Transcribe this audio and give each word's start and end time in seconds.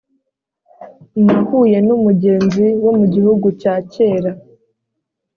nahuye 1.25 1.77
numugenzi 1.87 2.65
wo 2.83 2.91
mugihugu 2.99 3.47
cya 3.61 3.75
kera 3.91 4.31